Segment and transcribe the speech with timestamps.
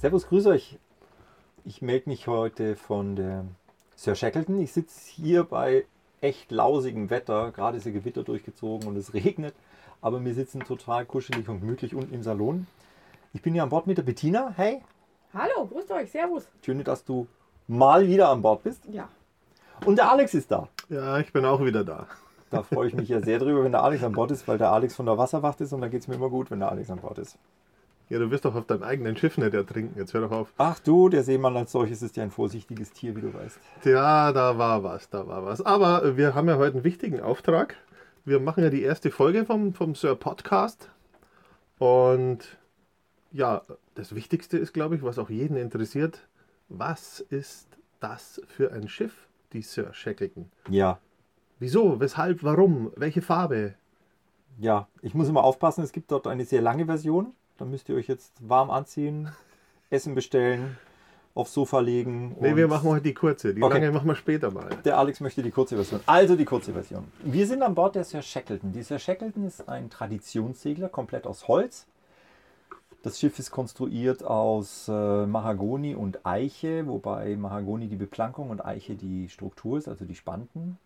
[0.00, 0.78] Servus, grüß euch.
[1.66, 3.44] Ich melde mich heute von der
[3.96, 4.58] Sir Shackleton.
[4.58, 5.84] Ich sitze hier bei
[6.22, 7.52] echt lausigem Wetter.
[7.52, 9.54] Gerade ist ein Gewitter durchgezogen und es regnet.
[10.00, 12.66] Aber wir sitzen total kuschelig und gemütlich unten im Salon.
[13.34, 14.54] Ich bin hier an Bord mit der Bettina.
[14.56, 14.80] Hey.
[15.34, 16.48] Hallo, grüßt euch, servus.
[16.64, 17.26] Schön, dass du
[17.68, 18.82] mal wieder an Bord bist.
[18.90, 19.06] Ja.
[19.84, 20.70] Und der Alex ist da.
[20.88, 22.06] Ja, ich bin auch wieder da.
[22.48, 24.72] Da freue ich mich ja sehr drüber, wenn der Alex an Bord ist, weil der
[24.72, 26.88] Alex von der Wasserwacht ist und da geht es mir immer gut, wenn der Alex
[26.88, 27.36] an Bord ist.
[28.10, 29.98] Ja, du wirst doch auf deinem eigenen Schiff nicht ertrinken.
[29.98, 30.52] Jetzt hör doch auf.
[30.58, 33.58] Ach du, der Seemann als solches ist ja ein vorsichtiges Tier, wie du weißt.
[33.84, 35.62] Ja, da war was, da war was.
[35.62, 37.76] Aber wir haben ja heute einen wichtigen Auftrag.
[38.26, 40.90] Wir machen ja die erste Folge vom, vom Sir Podcast.
[41.78, 42.58] Und
[43.32, 43.62] ja,
[43.94, 46.28] das Wichtigste ist, glaube ich, was auch jeden interessiert.
[46.68, 47.68] Was ist
[48.00, 50.50] das für ein Schiff, die Sir Shackleton?
[50.68, 50.98] Ja,
[51.60, 53.74] Wieso, weshalb, warum, welche Farbe?
[54.58, 57.34] Ja, ich muss immer aufpassen, es gibt dort eine sehr lange Version.
[57.60, 59.30] Da müsst ihr euch jetzt warm anziehen,
[59.90, 60.78] Essen bestellen,
[61.34, 62.34] aufs Sofa legen.
[62.38, 63.52] Und wir machen heute die kurze.
[63.54, 63.74] Die Okay.
[63.74, 64.70] lange machen wir später mal.
[64.86, 66.00] Der Alex möchte die kurze Version.
[66.06, 67.04] Also die kurze Version.
[67.22, 68.72] Wir sind an Bord der Sir Shackleton.
[68.72, 71.86] Die Sir Shackleton ist ein Traditionssegler, komplett aus Holz.
[73.02, 78.94] Das Schiff ist konstruiert aus äh, Mahagoni und Eiche, wobei Mahagoni die Beplankung und Eiche
[78.94, 80.78] die Struktur ist, also die Spanten.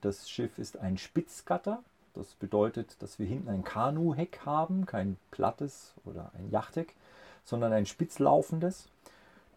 [0.00, 1.82] Das Schiff ist ein Spitzgatter.
[2.16, 6.94] Das bedeutet, dass wir hinten ein Kanuheck haben, kein plattes oder ein Yachtheck,
[7.44, 8.88] sondern ein spitzlaufendes.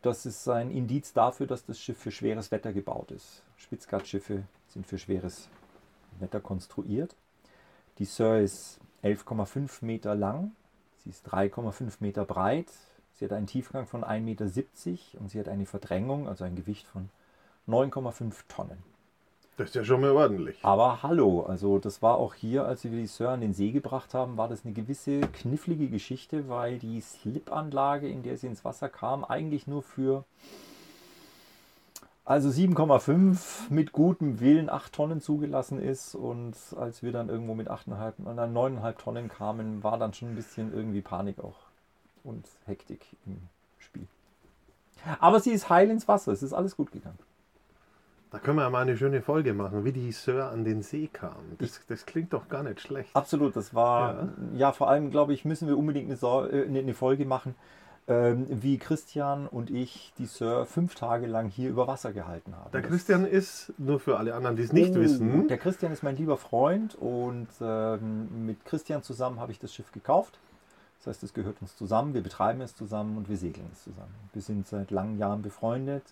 [0.02, 3.44] Das ist ein Indiz dafür, dass das Schiff für schweres Wetter gebaut ist.
[3.56, 5.48] Spitzgatschiffe sind für schweres
[6.20, 7.16] Wetter konstruiert.
[7.98, 10.52] Die Sir ist 11,5 Meter lang,
[11.04, 12.68] sie ist 3,5 Meter breit,
[13.14, 16.88] sie hat einen Tiefgang von 1,70 Meter und sie hat eine Verdrängung, also ein Gewicht
[16.88, 17.10] von
[17.68, 18.99] 9,5 Tonnen.
[19.60, 20.58] Das ist ja schon mal ordentlich.
[20.62, 24.14] Aber hallo, also das war auch hier, als wir die Sir an den See gebracht
[24.14, 28.88] haben, war das eine gewisse knifflige Geschichte, weil die Slipanlage, in der sie ins Wasser
[28.88, 30.24] kam, eigentlich nur für
[32.24, 37.70] also 7,5 mit gutem Willen 8 Tonnen zugelassen ist und als wir dann irgendwo mit
[37.70, 41.58] 8,5 und dann 9,5 Tonnen kamen, war dann schon ein bisschen irgendwie Panik auch
[42.24, 43.42] und Hektik im
[43.78, 44.08] Spiel.
[45.20, 47.20] Aber sie ist heil ins Wasser, es ist alles gut gegangen.
[48.32, 51.08] Da können wir ja mal eine schöne Folge machen, wie die Sir an den See
[51.12, 51.36] kam.
[51.58, 53.16] Das, das klingt doch gar nicht schlecht.
[53.16, 54.72] Absolut, das war, ja, Ja.
[54.72, 57.56] vor allem, glaube ich, müssen wir unbedingt eine, Sau- äh, eine eine Folge machen,
[58.08, 62.72] ähm, wie Christian und ich die Sir fünf Tage lang hier über Wasser gehalten haben.
[62.72, 65.92] Der Das- Christian ist, nur für alle anderen, die es nicht Oh, wissen, Der Christian
[65.92, 70.38] ist mein lieber Freund und ähm, mit Christian zusammen habe ich das Schiff gekauft.
[71.00, 74.14] Das heißt, es gehört uns zusammen, wir betreiben es zusammen und wir segeln es zusammen.
[74.34, 76.04] Wir sind seit langen Jahren befreundet.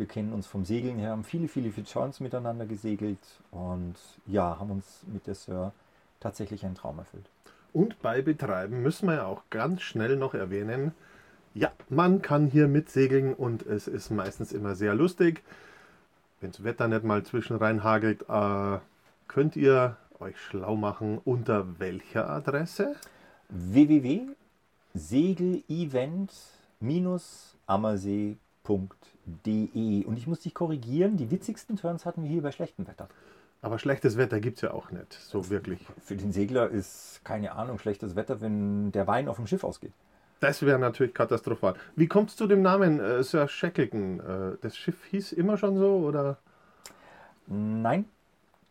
[0.00, 3.18] Wir kennen uns vom Segeln her, haben viele, viele Fitzgeralds miteinander gesegelt
[3.50, 3.96] und
[4.26, 5.72] ja, haben uns mit der Sir
[6.20, 7.26] tatsächlich einen Traum erfüllt.
[7.74, 10.92] und bei Betreiben müssen wir ja auch ganz schnell noch erwähnen,
[11.52, 15.42] ja, man kann hier mitsegeln und es ist meistens immer sehr lustig.
[16.40, 18.78] Wenn das Wetter nicht mal zwischen rein hagelt, äh,
[19.28, 22.96] könnt ihr euch schlau machen unter welcher Adresse?
[29.26, 33.08] www.segel-ammersee.de und ich muss dich korrigieren, die witzigsten Turns hatten wir hier bei schlechtem Wetter.
[33.62, 35.80] Aber schlechtes Wetter gibt es ja auch nicht, so wirklich.
[36.02, 39.92] Für den Segler ist keine Ahnung schlechtes Wetter, wenn der Wein auf dem Schiff ausgeht.
[40.40, 41.74] Das wäre natürlich katastrophal.
[41.96, 44.20] Wie kommt es zu dem Namen äh, Sir Shackleton?
[44.20, 46.38] Äh, das Schiff hieß immer schon so oder?
[47.46, 48.06] Nein,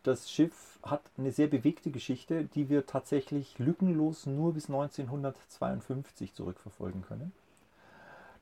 [0.02, 7.02] das Schiff hat eine sehr bewegte Geschichte, die wir tatsächlich lückenlos nur bis 1952 zurückverfolgen
[7.02, 7.32] können.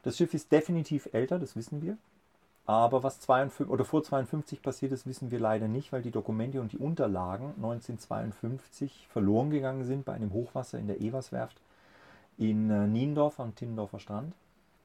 [0.03, 1.97] Das Schiff ist definitiv älter, das wissen wir.
[2.67, 6.61] Aber was 52, oder vor 52 passiert ist, wissen wir leider nicht, weil die Dokumente
[6.61, 11.57] und die Unterlagen 1952 verloren gegangen sind bei einem Hochwasser in der Everswerft
[12.37, 14.35] in äh, Niendorf am Timmendorfer Strand,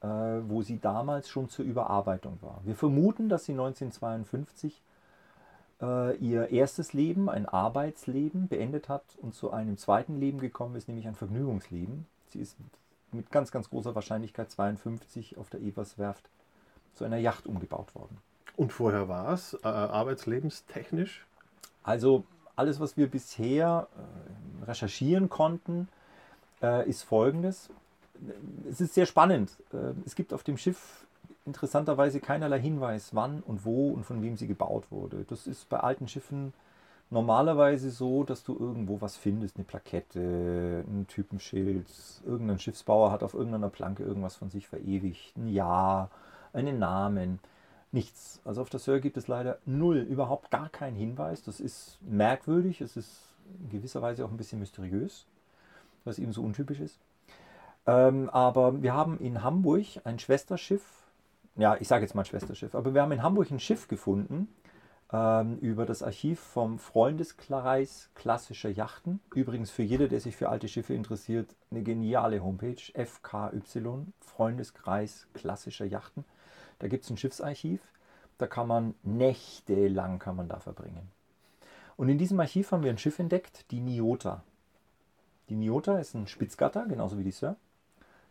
[0.00, 2.60] äh, wo sie damals schon zur Überarbeitung war.
[2.64, 4.82] Wir vermuten, dass sie 1952
[5.80, 10.88] äh, ihr erstes Leben, ein Arbeitsleben, beendet hat und zu einem zweiten Leben gekommen ist,
[10.88, 12.06] nämlich ein Vergnügungsleben.
[12.30, 12.56] Sie ist
[13.14, 16.28] mit ganz, ganz großer Wahrscheinlichkeit 52 auf der Everswerft
[16.94, 18.18] zu einer Yacht umgebaut worden.
[18.56, 21.26] Und vorher war es äh, arbeitslebenstechnisch?
[21.82, 22.24] Also
[22.56, 23.88] alles, was wir bisher
[24.62, 25.88] äh, recherchieren konnten,
[26.62, 27.68] äh, ist folgendes.
[28.70, 29.56] es ist sehr spannend.
[29.72, 31.06] Äh, es gibt auf dem Schiff
[31.46, 35.24] interessanterweise keinerlei Hinweis, wann und wo und von wem sie gebaut wurde.
[35.28, 36.54] Das ist bei alten Schiffen
[37.14, 41.86] normalerweise so, dass du irgendwo was findest, eine Plakette, ein Typenschild,
[42.26, 46.10] irgendein Schiffsbauer hat auf irgendeiner Planke irgendwas von sich verewigt, ein Jahr,
[46.52, 47.38] einen Namen,
[47.92, 48.40] nichts.
[48.44, 51.42] Also auf der Sir gibt es leider null, überhaupt gar keinen Hinweis.
[51.44, 53.12] Das ist merkwürdig, es ist
[53.62, 55.24] in gewisser Weise auch ein bisschen mysteriös,
[56.04, 56.98] was eben so untypisch ist.
[57.86, 60.82] Ähm, aber wir haben in Hamburg ein Schwesterschiff,
[61.54, 64.48] ja, ich sage jetzt mal Schwesterschiff, aber wir haben in Hamburg ein Schiff gefunden,
[65.14, 69.20] ähm, über das Archiv vom Freundeskreis klassischer Yachten.
[69.32, 75.84] Übrigens für jeder, der sich für alte Schiffe interessiert, eine geniale Homepage, FKY, Freundeskreis klassischer
[75.84, 76.24] Yachten.
[76.80, 77.80] Da gibt es ein Schiffsarchiv,
[78.38, 81.08] da kann man nächtelang kann man da verbringen.
[81.96, 84.42] Und in diesem Archiv haben wir ein Schiff entdeckt, die Niota.
[85.48, 87.54] Die Niota ist ein Spitzgatter, genauso wie die Sir.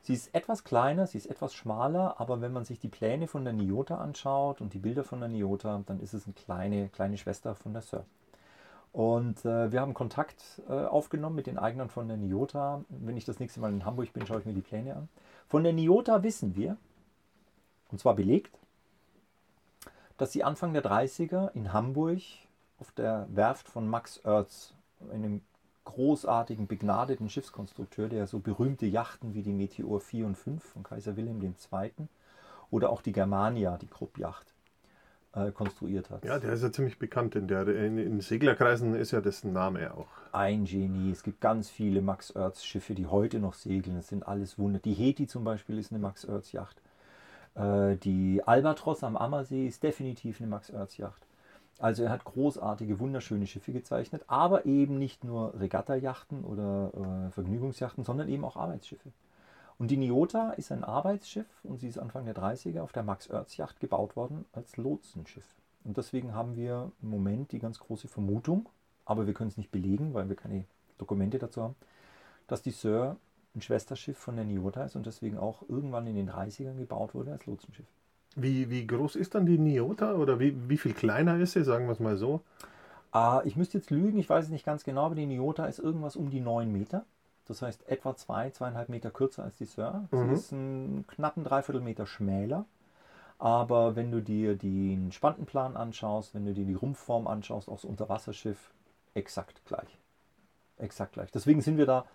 [0.03, 3.45] Sie ist etwas kleiner, sie ist etwas schmaler, aber wenn man sich die Pläne von
[3.45, 7.17] der Niota anschaut und die Bilder von der Niota, dann ist es eine kleine, kleine
[7.17, 8.03] Schwester von der Sir.
[8.91, 12.83] Und äh, wir haben Kontakt äh, aufgenommen mit den Eignern von der Niota.
[12.89, 15.09] Wenn ich das nächste Mal in Hamburg bin, schaue ich mir die Pläne an.
[15.47, 16.75] Von der Niota wissen wir,
[17.89, 18.59] und zwar belegt,
[20.17, 22.19] dass sie Anfang der 30er in Hamburg
[22.77, 24.73] auf der Werft von Max Oertz,
[25.13, 25.41] einem
[25.85, 31.15] großartigen, begnadeten Schiffskonstrukteur, der so berühmte Yachten wie die Meteor 4 und 5 von Kaiser
[31.15, 31.91] Wilhelm II.
[32.71, 34.53] oder auch die Germania, die Krupp-Yacht,
[35.35, 36.23] äh, konstruiert hat.
[36.25, 37.35] Ja, der ist ja ziemlich bekannt.
[37.35, 40.07] In, der, in, in Seglerkreisen ist ja dessen Name auch.
[40.31, 41.11] Ein Genie.
[41.11, 43.95] Es gibt ganz viele Max Oertz Schiffe, die heute noch segeln.
[43.95, 44.79] Das sind alles Wunder.
[44.79, 46.81] Die Heti zum Beispiel ist eine Max Oertz Yacht.
[47.55, 51.25] Äh, die Albatros am Ammersee ist definitiv eine Max Oertz Yacht.
[51.79, 56.91] Also er hat großartige, wunderschöne Schiffe gezeichnet, aber eben nicht nur Regattajachten oder
[57.27, 59.11] äh, Vergnügungsjachten, sondern eben auch Arbeitsschiffe.
[59.79, 63.79] Und die Niota ist ein Arbeitsschiff und sie ist Anfang der 30er auf der Max-Oertz-Yacht
[63.79, 65.55] gebaut worden als Lotsenschiff.
[65.83, 68.69] Und deswegen haben wir im Moment die ganz große Vermutung,
[69.05, 70.65] aber wir können es nicht belegen, weil wir keine
[70.97, 71.75] Dokumente dazu haben,
[72.47, 73.17] dass die Sir
[73.55, 77.31] ein Schwesterschiff von der Niota ist und deswegen auch irgendwann in den 30ern gebaut wurde
[77.33, 77.87] als Lotsenschiff.
[78.35, 81.85] Wie, wie groß ist dann die Niota oder wie, wie viel kleiner ist sie, sagen
[81.85, 82.41] wir es mal so?
[83.11, 85.77] Ah, ich müsste jetzt lügen, ich weiß es nicht ganz genau, aber die Niota ist
[85.79, 87.05] irgendwas um die 9 Meter.
[87.45, 90.05] Das heißt etwa 2, zwei, 2,5 Meter kürzer als die Sir.
[90.11, 90.33] Sie Mhm.
[90.33, 92.65] ist einen knappen Dreiviertel Meter schmäler.
[93.37, 97.85] Aber wenn du dir den Spantenplan anschaust, wenn du dir die Rumpfform anschaust, auch das
[97.85, 98.71] Unterwasserschiff,
[99.13, 99.97] exakt gleich.
[100.77, 101.31] Exakt gleich.
[101.31, 102.05] Deswegen sind wir da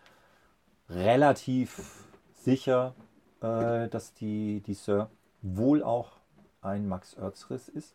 [0.89, 2.05] relativ
[2.35, 2.95] sicher,
[3.43, 5.11] äh, dass die, die Sir
[5.43, 6.13] wohl auch
[6.63, 7.95] ein Max Oertz Riss ist.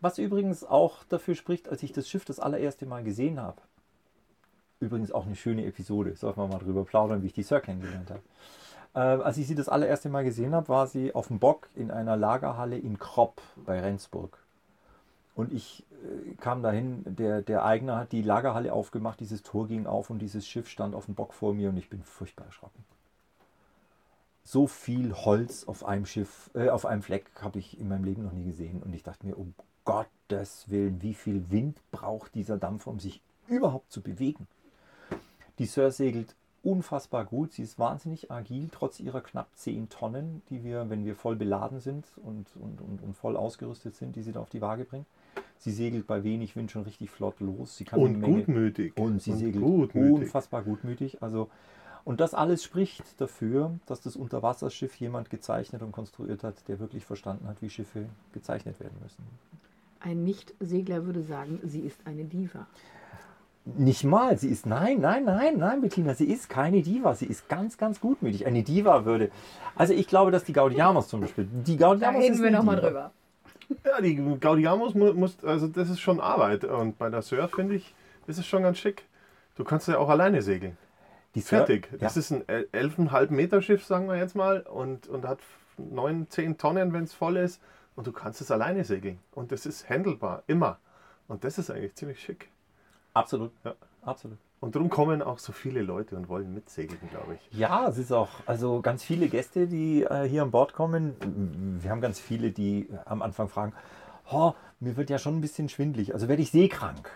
[0.00, 3.60] Was übrigens auch dafür spricht, als ich das Schiff das allererste Mal gesehen habe.
[4.80, 8.10] Übrigens auch eine schöne Episode, sollten wir mal drüber plaudern, wie ich die Sir kennengelernt
[8.10, 8.22] habe.
[8.94, 11.90] Äh, als ich sie das allererste Mal gesehen habe, war sie auf dem Bock in
[11.90, 14.38] einer Lagerhalle in Kropp bei Rendsburg.
[15.34, 19.86] Und ich äh, kam dahin, der, der Eigner hat die Lagerhalle aufgemacht, dieses Tor ging
[19.86, 22.84] auf und dieses Schiff stand auf dem Bock vor mir und ich bin furchtbar erschrocken.
[24.44, 28.24] So viel Holz auf einem Schiff, äh, auf einem Fleck habe ich in meinem Leben
[28.24, 28.82] noch nie gesehen.
[28.82, 29.54] Und ich dachte mir, um
[29.84, 34.46] Gottes Willen, wie viel Wind braucht dieser Dampfer, um sich überhaupt zu bewegen?
[35.58, 36.34] Die Sir segelt
[36.64, 37.52] unfassbar gut.
[37.52, 41.80] Sie ist wahnsinnig agil, trotz ihrer knapp 10 Tonnen, die wir, wenn wir voll beladen
[41.80, 45.06] sind und, und, und, und voll ausgerüstet sind, die sie da auf die Waage bringt.
[45.58, 47.76] Sie segelt bei wenig Wind schon richtig flott los.
[47.76, 48.96] Sie kann Und eine Menge, gutmütig.
[48.96, 50.12] und sie segelt gutmütig.
[50.12, 51.22] unfassbar gutmütig.
[51.22, 51.48] Also,
[52.04, 57.04] und das alles spricht dafür, dass das Unterwasserschiff jemand gezeichnet und konstruiert hat, der wirklich
[57.04, 59.24] verstanden hat, wie Schiffe gezeichnet werden müssen.
[60.00, 62.66] Ein Nicht-Segler würde sagen, sie ist eine Diva.
[63.64, 67.48] Nicht mal, sie ist, nein, nein, nein, nein, Bettina, sie ist keine Diva, sie ist
[67.48, 68.44] ganz, ganz gutmütig.
[68.44, 69.30] Eine Diva würde,
[69.76, 72.80] also ich glaube, dass die Gaudiamos zum Beispiel, die Da Gaudiamos reden ist wir nochmal
[72.80, 73.12] drüber.
[73.86, 76.64] Ja, die Gaudiamos mu- muss, also das ist schon Arbeit.
[76.64, 77.94] Und bei der Sir finde ich,
[78.26, 79.04] das ist schon ganz schick.
[79.54, 80.76] Du kannst ja auch alleine segeln.
[81.40, 81.88] Fertig.
[81.92, 81.98] Ja.
[81.98, 85.38] Das ist ein el- 11,5 Meter Schiff, sagen wir jetzt mal, und, und hat
[85.78, 87.60] 9, 10 Tonnen, wenn es voll ist.
[87.96, 89.18] Und du kannst es alleine segeln.
[89.32, 90.78] Und das ist handelbar, immer.
[91.28, 92.48] Und das ist eigentlich ziemlich schick.
[93.14, 93.74] Absolut, Ja.
[94.02, 94.38] absolut.
[94.60, 97.58] Und darum kommen auch so viele Leute und wollen mitsegeln, glaube ich.
[97.58, 101.16] Ja, es ist auch, also ganz viele Gäste, die äh, hier an Bord kommen.
[101.82, 103.72] Wir haben ganz viele, die am Anfang fragen,
[104.30, 107.10] oh, mir wird ja schon ein bisschen schwindlig, also werde ich seekrank?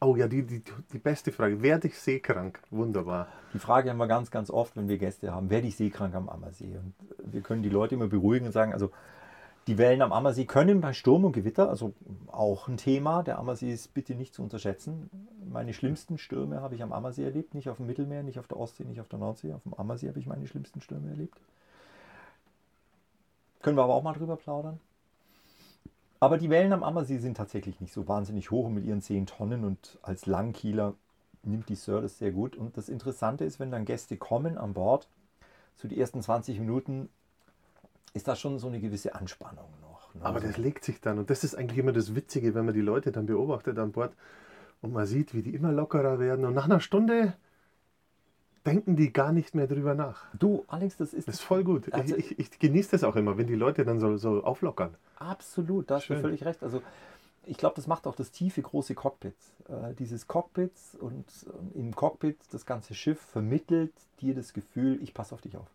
[0.00, 0.62] Oh ja, die, die,
[0.92, 1.60] die beste Frage.
[1.62, 2.60] Werde ich seekrank?
[2.70, 3.26] Wunderbar.
[3.52, 6.28] Die Frage haben wir ganz, ganz oft, wenn wir Gäste haben, werde ich seekrank am
[6.28, 6.76] Ammersee?
[6.76, 6.94] Und
[7.32, 8.90] wir können die Leute immer beruhigen und sagen, also
[9.68, 11.92] Die Wellen am Ammersee können bei Sturm und Gewitter, also
[12.28, 15.10] auch ein Thema, der Ammersee ist bitte nicht zu unterschätzen.
[15.44, 18.58] Meine schlimmsten Stürme habe ich am Ammersee erlebt, nicht auf dem Mittelmeer, nicht auf der
[18.58, 19.52] Ostsee, nicht auf der Nordsee.
[19.52, 21.38] Auf dem Ammersee habe ich meine schlimmsten Stürme erlebt.
[23.60, 24.80] Können wir aber auch mal drüber plaudern.
[26.20, 29.64] Aber die Wellen am Ammersee sind tatsächlich nicht so wahnsinnig hoch mit ihren 10 Tonnen
[29.64, 30.94] und als Langkieler
[31.44, 32.56] nimmt die Sir das sehr gut.
[32.56, 35.08] Und das Interessante ist, wenn dann Gäste kommen an Bord,
[35.76, 37.08] zu die ersten 20 Minuten
[38.14, 40.12] ist da schon so eine gewisse Anspannung noch.
[40.14, 40.24] Ne?
[40.24, 41.18] Aber das legt sich dann.
[41.18, 44.12] Und das ist eigentlich immer das Witzige, wenn man die Leute dann beobachtet an Bord
[44.80, 46.44] und man sieht, wie die immer lockerer werden.
[46.44, 47.34] Und nach einer Stunde
[48.68, 50.26] denken die gar nicht mehr drüber nach.
[50.38, 51.92] Du, Alex, das ist, Das ist voll gut.
[51.92, 54.94] Also- ich, ich, ich genieße das auch immer, wenn die Leute dann so, so auflockern.
[55.16, 56.62] absolut, da hast du völlig recht.
[56.62, 56.82] Also
[57.46, 59.34] ich glaube, das macht auch das tiefe, große Cockpit.
[59.68, 61.24] Äh, dieses Cockpit und
[61.74, 65.66] äh, im Cockpit das ganze Schiff vermittelt dir das Gefühl, ich passe auf dich auf.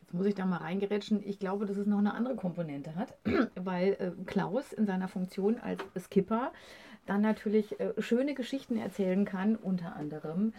[0.00, 1.22] Jetzt muss ich da mal reingerätschen.
[1.24, 3.14] Ich glaube, dass es noch eine andere Komponente hat,
[3.54, 6.50] weil äh, Klaus in seiner Funktion als Skipper
[7.06, 10.52] dann natürlich äh, schöne Geschichten erzählen kann, unter anderem,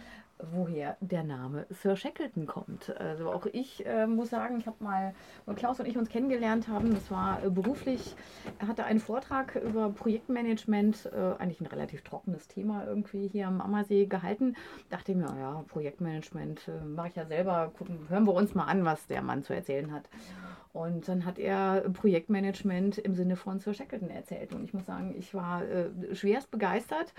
[0.52, 2.94] woher der Name Sir Shackleton kommt.
[2.98, 5.14] Also auch ich äh, muss sagen, ich habe mal,
[5.46, 8.14] wo Klaus und ich uns kennengelernt haben, das war äh, beruflich,
[8.58, 13.60] er hatte einen Vortrag über Projektmanagement, äh, eigentlich ein relativ trockenes Thema irgendwie hier am
[13.60, 14.56] Ammersee gehalten.
[14.88, 18.84] Dachte mir, ja, Projektmanagement äh, mache ich ja selber, gucken, hören wir uns mal an,
[18.84, 20.08] was der Mann zu erzählen hat.
[20.72, 24.54] Und dann hat er Projektmanagement im Sinne von Sir Shackleton erzählt.
[24.54, 27.12] Und ich muss sagen, ich war äh, schwerst begeistert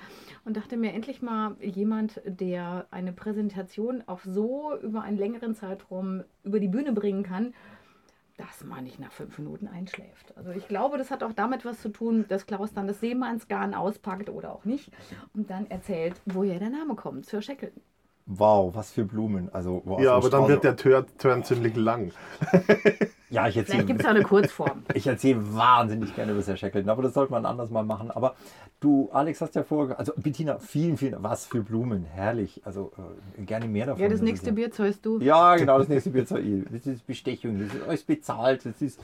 [0.46, 6.24] und dachte mir endlich mal jemand, der eine Präsentation auch so über einen längeren Zeitraum
[6.43, 7.53] über die Bühne bringen kann,
[8.38, 10.36] dass man nicht nach fünf Minuten einschläft.
[10.38, 13.74] Also ich glaube, das hat auch damit was zu tun, dass Klaus dann das Seemannsgarn
[13.74, 14.91] auspackt oder auch nicht
[15.36, 17.81] und dann erzählt, woher der Name kommt, Sir Shackleton.
[18.27, 19.50] Wow, was für Blumen.
[19.53, 22.13] Also, wow, ja, aber dann Strauß- wird der Turn, Turn ziemlich lang.
[23.31, 24.83] Ja, ich Vielleicht erzähle gibt es ja eine Kurzform.
[24.93, 28.11] ich erzähle wahnsinnig gerne über Sir Shackleton, aber das sollte man anders mal machen.
[28.11, 28.35] Aber
[28.81, 32.61] du, Alex, hast ja vorher, also Bettina, vielen, vielen, was für Blumen, herrlich.
[32.65, 32.91] Also
[33.38, 34.03] äh, gerne mehr davon.
[34.03, 35.19] Ja, das nächste ja- Bier zahlst du.
[35.21, 36.65] Ja, genau, das nächste Bier zur Ehe.
[36.69, 38.65] Das ist Bestechung, das ist alles bezahlt.
[38.65, 39.00] Das ist,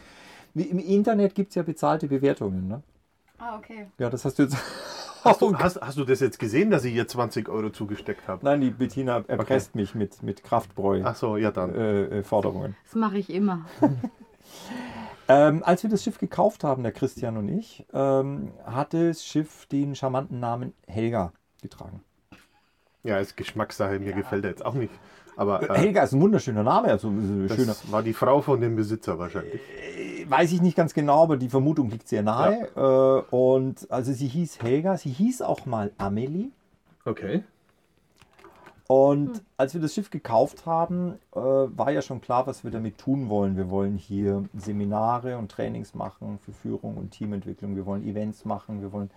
[0.53, 2.67] wie Im Internet gibt es ja bezahlte Bewertungen.
[2.67, 2.83] Ne?
[3.37, 3.87] Ah, okay.
[3.97, 4.57] Ja, das hast du jetzt.
[5.23, 8.45] Hast du, hast, hast du das jetzt gesehen, dass ich ihr 20 Euro zugesteckt habe?
[8.45, 11.01] Nein, die Bettina erpresst mich mit, mit Kraftbräu.
[11.03, 11.75] Ach so, ja dann.
[11.75, 12.75] Äh, äh, Forderungen.
[12.85, 13.65] Das mache ich immer.
[15.29, 19.65] Ähm, als wir das Schiff gekauft haben, der Christian und ich, ähm, hatte das Schiff
[19.65, 22.01] den charmanten Namen Helga getragen.
[23.03, 24.93] Ja, ist Geschmackssache, mir gefällt er jetzt auch nicht.
[25.37, 27.75] Aber äh, Helga ist ein wunderschöner Name, also ein das schöner.
[27.91, 29.61] war die Frau von dem Besitzer wahrscheinlich.
[30.27, 32.67] Weiß ich nicht ganz genau, aber die Vermutung liegt sehr nahe.
[32.75, 36.49] Äh, und also sie hieß Helga, sie hieß auch mal Amelie.
[37.05, 37.43] Okay.
[38.87, 42.97] Und als wir das Schiff gekauft haben, äh, war ja schon klar, was wir damit
[42.97, 43.57] tun wollen.
[43.57, 47.75] Wir wollen hier Seminare und Trainings machen für Führung und Teamentwicklung.
[47.75, 48.81] Wir wollen Events machen.
[48.81, 49.11] Wir wollen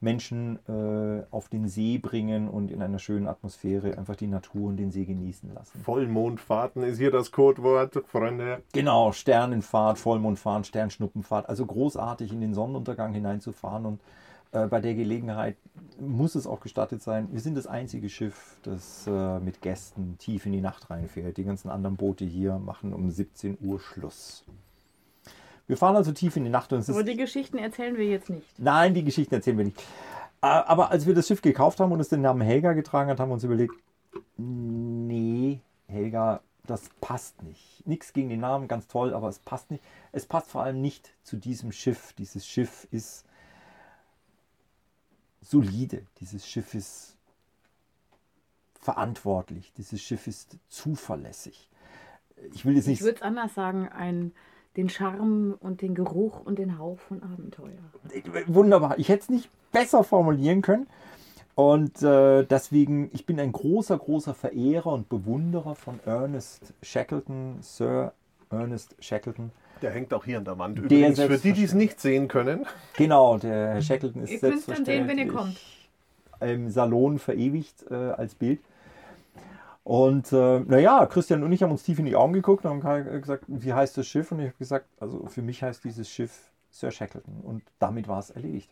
[0.00, 4.76] Menschen äh, auf den See bringen und in einer schönen Atmosphäre einfach die Natur und
[4.76, 5.80] den See genießen lassen.
[5.80, 8.62] Vollmondfahrten ist hier das Codewort, Freunde.
[8.72, 11.48] Genau, Sternenfahrt, Vollmondfahren, Sternschnuppenfahrt.
[11.48, 14.00] Also großartig in den Sonnenuntergang hineinzufahren und
[14.52, 15.56] äh, bei der Gelegenheit
[16.00, 17.28] muss es auch gestattet sein.
[17.32, 21.36] Wir sind das einzige Schiff, das äh, mit Gästen tief in die Nacht reinfährt.
[21.36, 24.44] Die ganzen anderen Boote hier machen um 17 Uhr Schluss.
[25.68, 28.06] Wir fahren also tief in die Nacht und es Aber ist die Geschichten erzählen wir
[28.06, 28.58] jetzt nicht.
[28.58, 29.78] Nein, die Geschichten erzählen wir nicht.
[30.40, 33.20] Äh, Aber als wir das Schiff gekauft haben und es den Namen Helga getragen hat,
[33.20, 33.74] haben wir uns überlegt,
[34.36, 37.86] nee, Helga, das passt nicht.
[37.86, 39.82] Nichts gegen den Namen, ganz toll, aber es passt nicht.
[40.12, 42.14] Es passt vor allem nicht zu diesem Schiff.
[42.14, 43.24] Dieses Schiff ist
[45.42, 46.06] solide.
[46.20, 47.16] Dieses Schiff ist
[48.80, 49.72] verantwortlich.
[49.76, 51.68] Dieses Schiff ist zuverlässig.
[52.54, 54.32] Ich will jetzt Ich nicht würde es anders sagen, ein,
[54.76, 57.78] den Charme und den Geruch und den Hauch von Abenteuer.
[58.46, 58.98] Wunderbar.
[58.98, 60.86] Ich hätte es nicht besser formulieren können.
[61.54, 68.12] Und äh, deswegen, ich bin ein großer, großer Verehrer und Bewunderer von Ernest Shackleton, Sir
[68.50, 69.50] Ernest Shackleton.
[69.82, 70.78] Der hängt auch hier an der Wand.
[70.78, 72.64] Der Übrigens, für die, die es nicht sehen können.
[72.96, 75.98] Genau, der Herr Shackleton ist Ihr dann sehen, wenn ihr selbstverständlich
[76.40, 78.60] im Salon verewigt äh, als Bild.
[79.88, 83.22] Und äh, naja, Christian und ich haben uns tief in die Augen geguckt und haben
[83.22, 84.30] gesagt, wie heißt das Schiff?
[84.30, 87.40] Und ich habe gesagt, also für mich heißt dieses Schiff Sir Shackleton.
[87.40, 88.70] Und damit war es erledigt.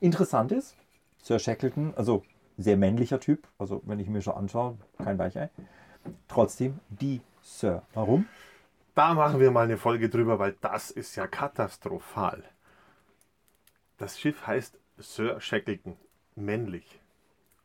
[0.00, 0.76] Interessant ist,
[1.22, 2.22] Sir Shackleton, also
[2.58, 5.48] sehr männlicher Typ, also wenn ich mir schon anschaue, kein Weichei.
[6.28, 7.84] Trotzdem die Sir.
[7.94, 8.26] Warum?
[8.94, 12.44] Da machen wir mal eine Folge drüber, weil das ist ja katastrophal.
[13.96, 15.96] Das Schiff heißt Sir Shackleton,
[16.36, 17.00] männlich.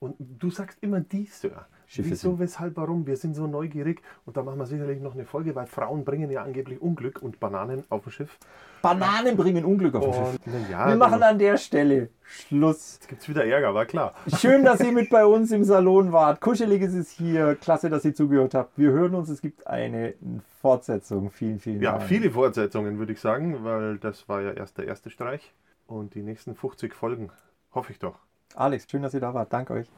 [0.04, 1.66] Und du sagst immer die Sir.
[1.88, 2.40] Schiffe Wieso, sind.
[2.40, 3.06] weshalb, warum?
[3.08, 6.30] Wir sind so neugierig und da machen wir sicherlich noch eine Folge, weil Frauen bringen
[6.30, 8.38] ja angeblich Unglück und Bananen auf dem Schiff.
[8.82, 10.70] Bananen bringen Unglück auf dem Schiff.
[10.70, 12.96] Ja, Wir machen an der Stelle Schluss.
[12.96, 14.14] Jetzt gibt es wieder Ärger, war klar.
[14.38, 16.42] Schön, dass ihr mit bei uns im Salon wart.
[16.42, 17.56] Kuschelig ist es hier.
[17.56, 18.78] Klasse, dass ihr zugehört habt.
[18.78, 19.30] Wir hören uns.
[19.30, 20.16] Es gibt eine
[20.62, 21.30] Fortsetzung.
[21.32, 22.04] Vielen, vielen Ja, Dank.
[22.06, 25.54] viele Fortsetzungen würde ich sagen, weil das war ja erst der erste Streich.
[25.88, 27.30] Und die nächsten 50 Folgen,
[27.74, 28.20] hoffe ich doch.
[28.56, 29.52] Alex, schön, dass ihr da wart.
[29.54, 29.92] Danke euch.